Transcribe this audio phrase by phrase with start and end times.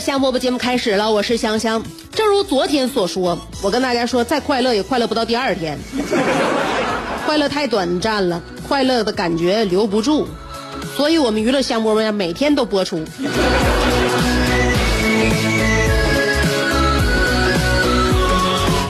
[0.00, 1.82] 香饽饽节目开始了，我是香香。
[2.10, 5.78] 正如昨天所说，我跟大家说，再快乐也快乐不到第二天，
[7.26, 10.26] 快乐太短暂了，快乐的感觉留不住，
[10.96, 13.04] 所以我们娱乐香饽饽呀，每天都播出。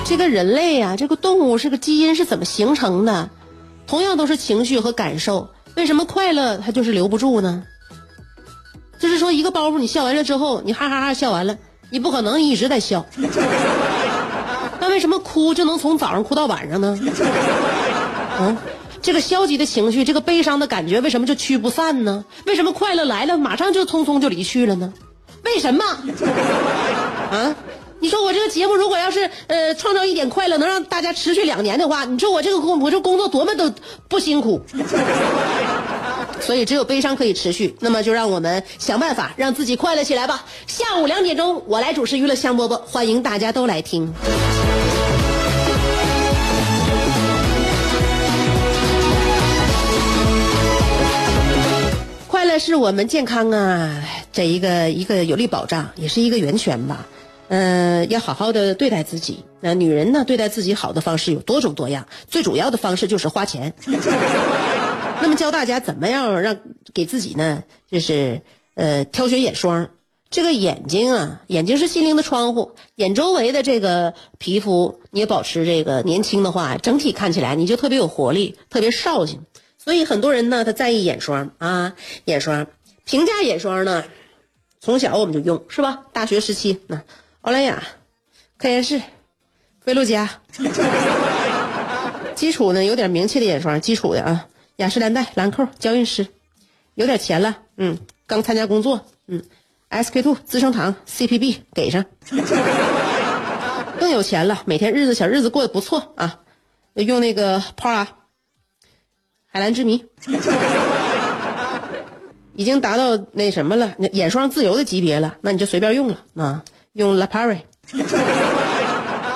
[0.04, 3.30] 这个人类呀、这个动物，这个基因是怎么形成的？
[3.88, 7.64] 同样都是情绪和感受，为什么快乐它就是留不住呢？
[9.00, 11.56] 就是说，一个包袱你笑完了之后，你哈哈哈笑完了，
[11.90, 13.04] 你不可能一直在笑。
[14.78, 16.98] 那为什么哭就能从早上哭到晚上呢？
[18.38, 18.56] 嗯，
[19.02, 22.24] 这个消极的情绪，这个悲伤的感觉，为什么就驱不散呢？
[22.46, 24.92] 为什么快乐来了，马上就匆匆就离去了呢？
[25.44, 25.84] 为什么？
[27.32, 27.54] 啊？
[28.02, 33.74] 你说我这个节目如果要是呃创造一点快乐，能让大家持续两年的话，你说我这个工我这工作多么的
[34.08, 34.60] 不辛苦。
[36.40, 40.44] 所以只有悲伤可以持续，那么就让我们想办法让自己快乐起来吧。
[40.66, 44.12] 下午两点钟，我来主持娱乐香饽饽，欢迎大家都来听。
[52.26, 57.06] 快乐是我们健康啊这一个一个有力保障，也是一个源泉吧。
[57.48, 59.44] 嗯、要好好的对待自己。
[59.60, 63.74] 那女人呢，对待自己好的方式有多种多样，最主要的方式就是花钱。
[65.22, 66.56] 那么教大家怎么样让
[66.94, 67.62] 给自己呢？
[67.90, 68.42] 就是
[68.74, 69.90] 呃挑选眼霜。
[70.30, 79.44] 这个眼睛啊，眼睛是心灵的窗户，眼周围的这个皮肤你也保持这个年轻的话，整体看起来你就特别有活力，特别绍兴。
[79.76, 81.94] 所以很多人呢，他在意眼霜啊，
[82.26, 82.68] 眼霜。
[83.04, 84.04] 平价眼霜呢，
[84.78, 86.04] 从小我们就用是吧？
[86.12, 87.02] 大学时期那
[87.40, 87.82] 欧莱雅、
[88.56, 89.02] 科颜氏、
[89.80, 90.30] 菲露嘉。
[92.36, 94.46] 基础呢有点名气的眼霜，基础的啊，
[94.80, 96.26] 雅诗兰黛、兰蔻、娇韵诗，
[96.94, 99.42] 有点钱了，嗯，刚参加工作，嗯
[99.90, 102.06] ，SK two、资生堂、CPB 给上，
[104.00, 106.40] 更有钱了，每天日子小日子过得不错啊，
[106.94, 108.06] 用那个 PARA
[109.48, 110.06] 海蓝之谜，
[112.54, 116.64] 已经达到那什么了，眼霜自由的级别了，那你就随便用了啊，
[116.94, 117.60] 用 La Prairie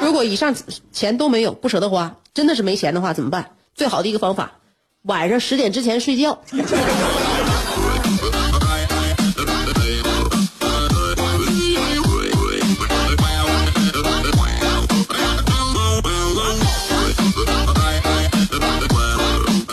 [0.00, 0.54] 如果以上
[0.90, 3.50] 钱都没有，不舍得花，真的是没钱的话怎么办？
[3.74, 4.60] 最好的一个方法，
[5.04, 6.38] 晚上十点之前睡觉。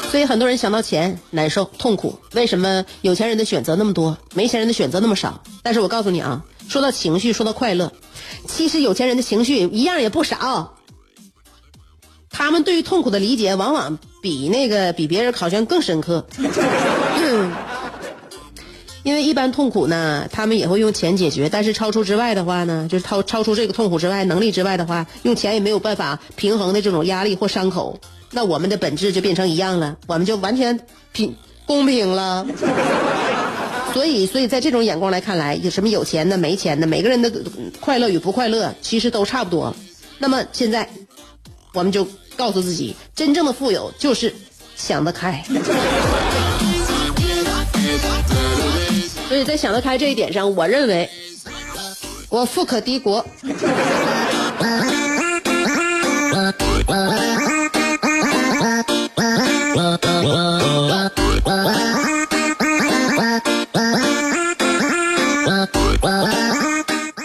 [0.09, 5.41] 所以很多人想到钱难受痛苦，为什么有钱人的选择那么多，没钱人的选择那么少？
[5.63, 7.93] 但是我告诉你啊，说到情绪，说到快乐，
[8.49, 10.75] 其实有钱人的情绪一样也不少。
[12.31, 16.25] 他们对于痛苦的理解，往往比那个比别人好像更深刻。
[19.03, 27.99] 因为一般痛苦呢，他们也会用钱解决，但是超出之外的话呢，就是超超出这个痛苦之外能力之外的话，用钱也没有办法平衡的这种压力或伤口，
[28.31, 30.79] 那我们的本质就变成一样了，我们就完全
[31.11, 32.45] 平公平了。
[33.93, 37.31] 所以，所以在这种眼光来看来，有什么有钱的、没钱的，每个人的
[37.79, 39.75] 快乐与不快乐其实都差不多。
[40.19, 40.87] 那么现在，
[41.73, 44.33] 我们就告诉自己，真正的富有就是
[44.75, 45.43] 想得开。
[49.27, 51.09] 所以在想得开这一点上，我认为
[52.29, 53.25] 我富可敌国。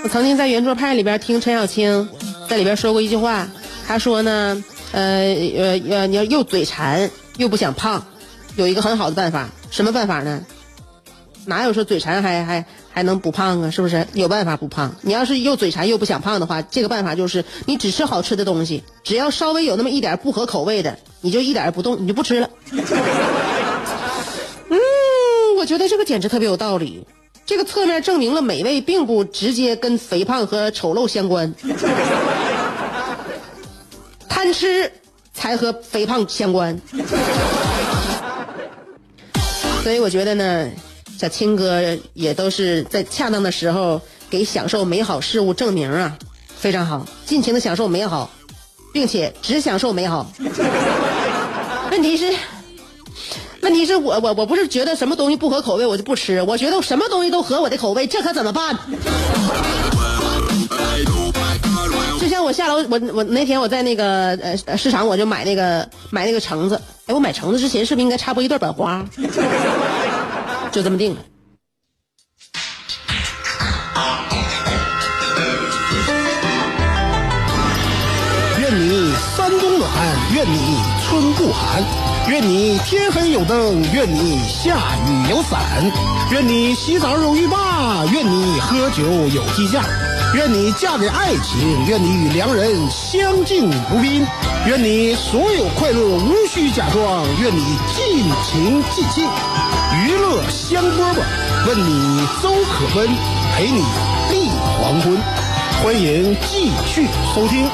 [0.03, 2.09] 我曾经在圆桌派里边听陈小青
[2.49, 3.49] 在里边说过一句话，
[3.87, 5.01] 他说呢，呃
[5.57, 8.05] 呃呃，你要又嘴馋又不想胖，
[8.57, 10.45] 有一个很好的办法，什么办法呢？
[11.45, 13.71] 哪有说嘴馋还还还能不胖啊？
[13.71, 14.97] 是不是有办法不胖？
[15.03, 22.51] 你要是又嘴馋又不想胖的话，这个办法就是你只吃好吃的东西，只要稍微有那么一点不合口味的，你就一点不动，你就不吃了。
[24.69, 24.77] 嗯，
[25.59, 27.07] 我觉得这个简直特别有道理。
[27.45, 31.55] 这个侧面证明了美味并不直接跟肥胖和丑陋相关，
[34.47, 34.93] 贪吃
[35.35, 36.81] 才和肥胖相关。
[39.83, 40.71] 所以我觉得呢，
[41.19, 44.01] 小青哥也都是在恰当的时候
[44.31, 46.17] 给享受美好事物证明啊，
[46.57, 48.31] 非常好，尽情的享受美好，
[48.93, 50.31] 并且只享受美好。
[51.91, 52.33] 问题是。
[53.63, 58.77] 问题是我我我不是觉得什么东西不合口味我就不吃，我觉得什么东西都合我的口味，这可怎么办？
[62.19, 66.81] 就像我下楼，我我那天我在那个呃市场，我就买那个买那个橙子。
[67.07, 69.05] 哎，我买橙子之前是不是应该插播一段版花？
[70.73, 71.21] 就这么定了。
[78.59, 79.91] 愿你山冬暖，
[80.35, 81.83] 愿你春不寒。
[82.29, 85.61] 愿你天黑有灯，愿你下雨有伞，
[86.33, 89.85] 愿你洗澡有浴霸，愿你喝酒有鸡架，
[90.37, 94.27] 愿你嫁给爱情，愿你与良人相敬如宾，
[94.67, 99.25] 愿你所有快乐无需假装，愿你尽情尽兴，
[100.05, 103.09] 娱乐香饽饽，问你粥可温，
[103.55, 103.79] 陪你
[104.31, 105.17] 立黄昏，
[105.83, 107.67] 欢迎继续收听。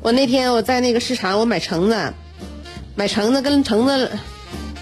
[0.00, 2.12] 我那天我在那个市场，我买橙子，
[2.94, 4.10] 买橙子跟橙子，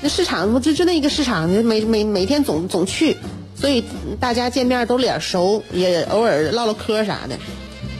[0.00, 3.16] 那市场就就那一个市场，每每每天总总去，
[3.54, 3.84] 所以
[4.18, 7.36] 大家见面都脸熟，也偶尔唠唠嗑啥的。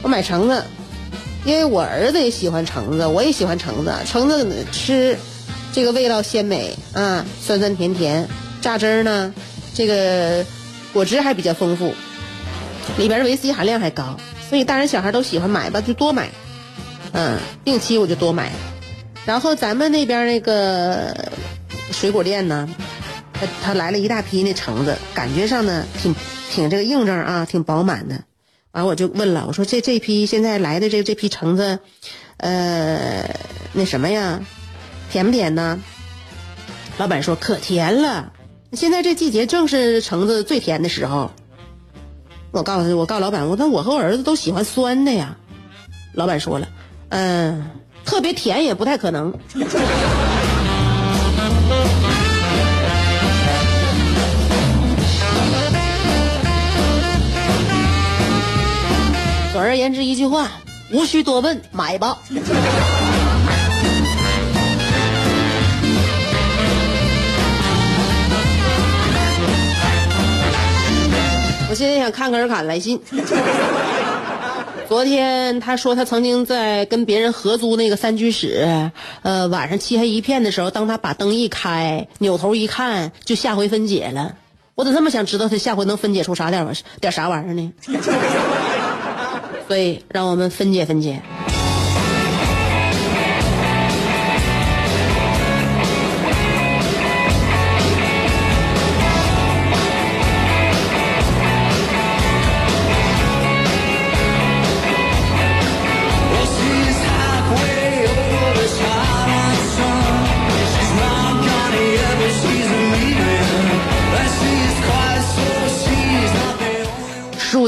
[0.01, 0.63] 我买橙子，
[1.45, 5.17] 因为我儿子也喜欢橙子，我也喜欢橙子，橙子吃
[5.71, 8.27] 这个味道鲜美啊，酸酸甜甜，
[8.61, 9.33] 榨汁儿呢，
[9.73, 10.43] 这个
[10.91, 11.93] 果汁还比较丰富，
[12.97, 14.17] 里边的维 C 含量还高，
[14.51, 16.29] 所以大人小孩都喜欢买吧，就多买。
[17.13, 18.51] 嗯，定期我就多买，
[19.25, 21.15] 然后咱们那边那个
[21.93, 22.67] 水果店呢，
[23.31, 26.13] 他他来了一大批那橙子，感觉上呢挺
[26.51, 28.25] 挺这个硬正啊，挺饱满的。
[28.73, 31.79] 完我就问了，我说这这批现在来的这这批橙子，
[32.35, 33.33] 呃，
[33.71, 34.41] 那什么呀，
[35.09, 35.79] 甜不甜呢？
[36.97, 38.33] 老板说可甜了，
[38.73, 41.31] 现在这季节正是橙子最甜的时候。
[42.51, 45.37] 我告诉他，我告诉老板，我说我和我儿子都喜欢酸的呀。
[46.13, 46.67] 老板说了。
[47.09, 47.69] 嗯，
[48.03, 49.33] 特别甜也不太可能。
[59.53, 60.51] 总而言之，一句话，
[60.91, 62.17] 无需多问，买吧。
[71.71, 72.99] 我现在想看看尔卡来信。
[74.89, 84.35] 昨天他说他曾经在跟别人合租那个三居室，呃，晚上漆黑一片的时候，当他把灯一开，扭头一看，就下回分解了。
[84.75, 87.71] 我怎么这么想知道他下回能分解出啥点玩点啥玩意儿呢？
[89.69, 91.21] 所以让我们分解分解。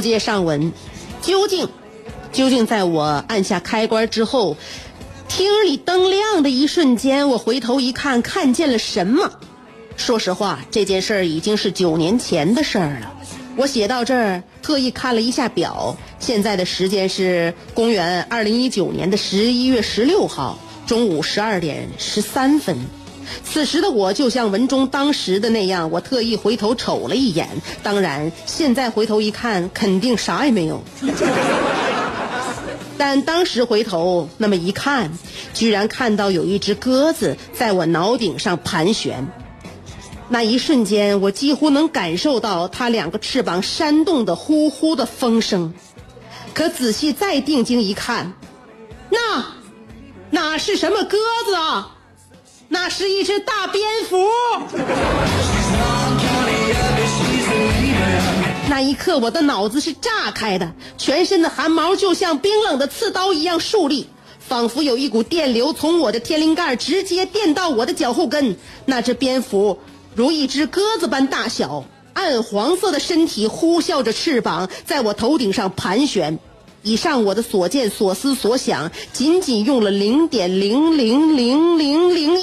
[0.03, 0.71] 接上文，
[1.23, 1.67] 究竟，
[2.31, 4.55] 究竟在我按下开关之后，
[5.27, 9.31] 厅里灯亮的一瞬间，我回头一看，看见了什么？
[9.97, 13.13] 说实话，这件事儿已经是九年前的事儿了。
[13.55, 22.77] 我写到这儿，特意看了一下表，现在的时间是公元二零一九年的十一月十六号中午十二点十三分。
[23.43, 27.49] 此时的我就像文中当时的那样，我特意回头瞅了一眼。
[27.81, 30.83] 当然，现在回头一看，肯定啥也没有。
[32.97, 35.11] 但当时回头那么一看，
[35.53, 39.27] 居然看到有一只鸽子在我脑顶上盘旋。
[40.29, 45.73] 那一瞬间，我几乎能感受到它两个翅膀扇动的呼呼的风声。
[46.53, 48.33] 可仔细再定睛一看，
[49.09, 49.45] 那
[50.29, 51.97] 那是什么鸽子啊？
[52.69, 54.17] 那是一只大蝙蝠。
[58.69, 64.07] 那一刻，我的脑子是炸开的，全身的汗毛就像冰冷的刺刀一样竖立，
[64.39, 68.57] 仿佛有一股电流从我的天灵盖直接电到我的脚后跟。
[68.85, 69.77] 那只蝙蝠
[70.15, 76.39] 如一只鸽子般大小，暗黄色的身体呼啸着翅膀，在我头顶上盘旋。
[76.81, 82.42] 以上我的所见所思所想，仅仅用了零点零零零零零。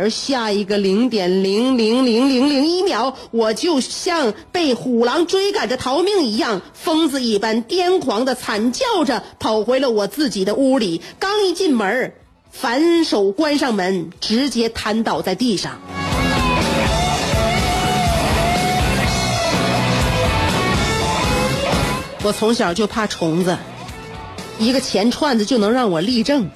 [0.00, 11.02] 而下一个零点零零零零零一秒，我就像被虎狼追赶着逃命一样，疯子一般癫狂的惨叫着跑回了我自己的屋里。
[11.18, 12.14] 刚一进门，
[12.50, 15.78] 反手关上门，直接瘫倒在地上。
[22.22, 23.58] 我从小就怕虫子，
[24.58, 26.48] 一个钱串子就能让我立正。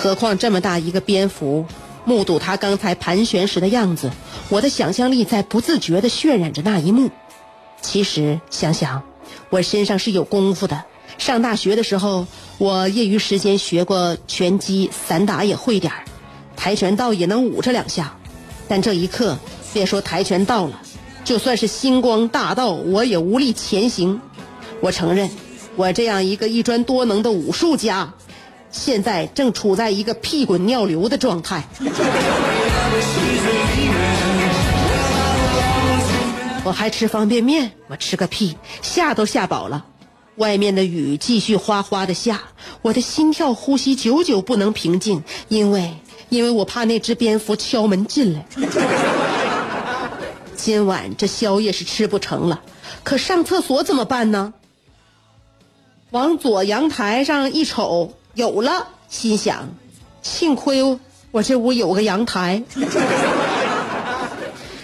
[0.00, 1.66] 何况这么大一个蝙蝠，
[2.04, 4.12] 目睹它刚才盘旋时的样子，
[4.48, 7.10] 我的想象力在不自觉地渲染着那一幕。
[7.82, 9.02] 其实想想，
[9.50, 10.84] 我身上是有功夫的。
[11.18, 12.28] 上大学的时候，
[12.58, 16.04] 我业余时间学过拳击、散打也会点儿，
[16.54, 18.16] 跆拳道也能舞这两下。
[18.68, 19.36] 但这一刻，
[19.72, 20.80] 别说跆拳道了，
[21.24, 24.20] 就算是星光大道，我也无力前行。
[24.80, 25.28] 我承认，
[25.74, 28.14] 我这样一个一专多能的武术家。
[28.70, 31.64] 现在正处在一个屁滚尿流的状态。
[36.64, 39.86] 我还吃方便面，我吃个屁，吓都吓饱了。
[40.36, 42.42] 外面的雨继续哗哗的下，
[42.82, 45.96] 我的心跳、呼吸久久不能平静，因为
[46.28, 48.46] 因为我怕那只蝙蝠敲门进来。
[50.54, 52.60] 今晚这宵夜是吃不成了，
[53.02, 54.52] 可上厕所怎么办呢？
[56.10, 58.14] 往左阳台上一瞅。
[58.38, 59.68] 有了，心想，
[60.22, 60.80] 幸亏
[61.32, 62.62] 我这屋有个阳台。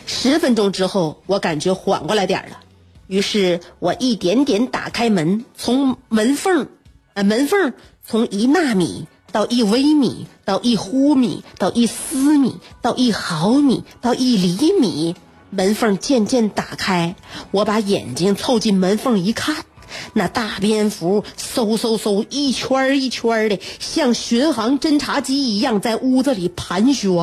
[0.07, 2.59] 十分钟之后，我感觉缓过来点了，
[3.07, 6.67] 于是我一点点打开门，从门缝，
[7.13, 15.15] 呃，门缝从一纳米到一微米，到一忽米，到一丝米，到一毫米，到一厘米，
[15.51, 17.15] 门缝渐渐打开，
[17.53, 19.65] 我把眼睛凑近门缝一看。
[20.13, 27.11] 那大蝙蝠嗖嗖嗖一圈一圈的，像巡航侦察机一样在屋子里盘旋。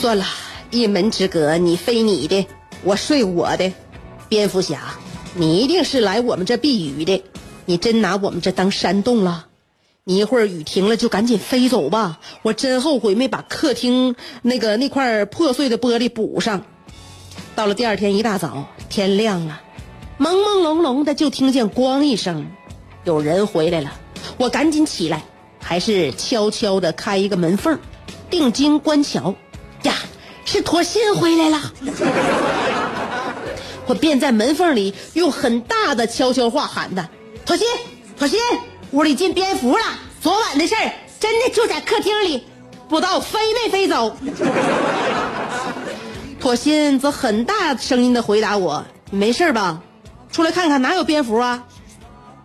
[0.00, 0.24] 算了，
[0.70, 2.46] 一门之隔，你飞你的，
[2.84, 3.72] 我睡我的。
[4.28, 4.78] 蝙蝠侠，
[5.34, 7.24] 你一定是来我们这避雨的，
[7.66, 9.47] 你真拿我们这当山洞了？
[10.08, 16.62] 你一会儿雨停了就赶紧飞走吧，我真后悔没把客厅那个那块破碎的玻璃补上。
[17.54, 19.60] 到了第二天一大早，天亮了，
[20.18, 22.46] 朦朦胧胧的就听见咣一声，
[23.04, 23.92] 有人回来了。
[24.38, 25.24] 我赶紧起来，
[25.60, 27.78] 还是悄悄的开一个门缝，
[28.30, 29.34] 定睛观瞧，
[29.82, 29.94] 呀，
[30.46, 31.60] 是妥信回来了。
[33.84, 37.10] 我便在门缝里用很大的悄悄话喊他
[37.44, 37.66] ：“妥信，
[38.18, 38.40] 妥信。”
[38.92, 39.84] 屋里进蝙蝠了，
[40.20, 42.44] 昨晚的事儿真的就在客厅里，
[42.88, 44.16] 不知道飞没飞走。
[46.40, 49.82] 妥心则很大声音的回答我：“你没事吧？
[50.32, 51.64] 出来看看，哪有蝙蝠啊？”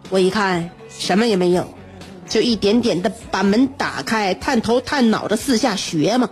[0.09, 1.73] 我一看什么也没有，
[2.27, 6.29] 就一点点的把门打开，探头探脑的四下学嘛。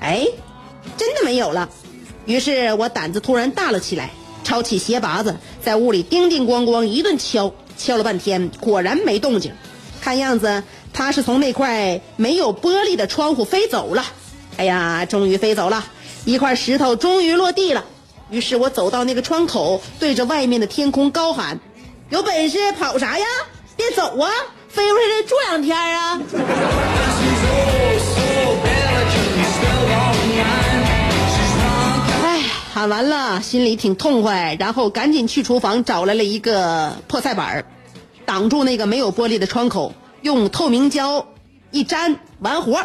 [0.00, 0.26] 哎，
[0.96, 1.68] 真的没有了。
[2.24, 4.10] 于是我胆子突然大了起来，
[4.42, 7.52] 抄起鞋拔子，在屋里叮叮咣咣一顿敲。
[7.76, 9.52] 敲了半天，果然没动静。
[10.00, 14.04] 看样子他是从那块没有玻璃的窗户飞走了。
[14.56, 15.84] 哎呀，终于飞走了，
[16.24, 17.84] 一块石头终于落地了。
[18.30, 21.60] 于是我走到那个窗口，对着外面的天空高喊
[22.10, 23.26] ：“有本事跑啥呀？
[23.76, 24.30] 别走啊！
[24.68, 26.20] 飞回来住两天啊！”
[32.76, 37.64] 喊完了，心里挺痛快，然后赶紧去厨房找来了一个破菜板
[38.26, 41.26] 挡住那个没有玻璃的窗口，用透明胶
[41.70, 42.84] 一粘，完活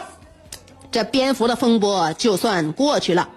[0.93, 3.27] 这蝙蝠的风波就算过去了。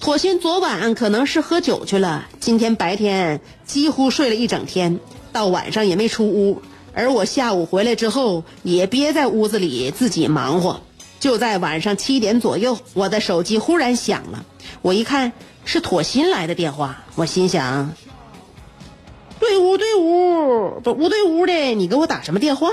[0.00, 4.98] 妥心昨晚可能是喝酒去了，今天白天几乎睡了一整天，
[5.32, 6.62] 到晚上也没出屋。
[6.94, 10.80] 而我下午回来之后，也憋在屋子里自己忙活。
[11.20, 14.44] 就在晚上七点左右，我的手机忽然响了，
[14.82, 15.32] 我一看
[15.66, 17.92] 是妥心来的电话，我心想。
[19.38, 22.70] 对屋对屋不屋对屋的，你给我打什么电话？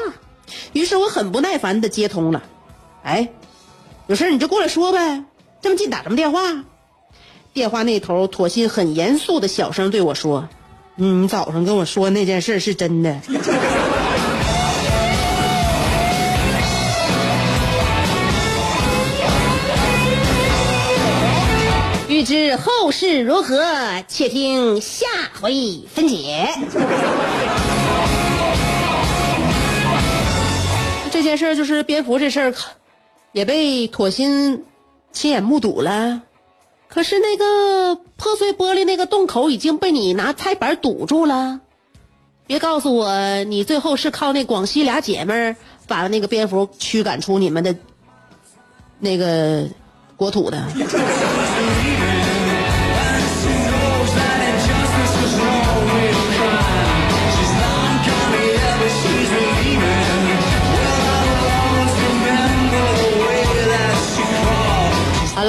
[0.71, 2.43] 于是我很不耐烦的接通了，
[3.03, 3.29] 哎，
[4.07, 5.25] 有事你就过来说呗，
[5.61, 6.63] 这么近打什么电话？
[7.51, 10.47] 电话那头妥心很严肃的小声对我说
[10.97, 13.19] ：“嗯，你早上跟我说那件事是真的。”
[22.23, 23.63] 知后事如何，
[24.07, 25.05] 且听下
[25.41, 26.49] 回分解。
[31.11, 32.53] 这件事就是蝙蝠这事儿，
[33.31, 34.65] 也被妥心
[35.11, 36.21] 亲眼目睹了。
[36.87, 41.59] 可是那个破碎玻璃那个洞口已经被你拿菜板堵住了。
[42.45, 45.55] 别告诉我，你最后是靠那广西俩姐们儿
[45.87, 47.75] 把那个蝙蝠驱赶出你们的
[48.99, 49.65] 那个
[50.17, 50.61] 国土的。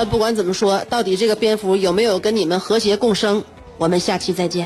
[0.04, 3.42] 不管怎么说，到底这个蝙蝠有没有跟你们和谐共生？
[3.78, 4.62] 我们下期再见。